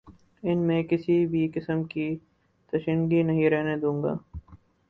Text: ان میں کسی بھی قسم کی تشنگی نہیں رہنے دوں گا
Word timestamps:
ان 0.43 0.57
میں 0.67 0.81
کسی 0.83 1.25
بھی 1.25 1.47
قسم 1.47 1.83
کی 1.83 2.07
تشنگی 2.73 3.21
نہیں 3.23 3.49
رہنے 3.49 3.77
دوں 3.77 4.01
گا 4.03 4.15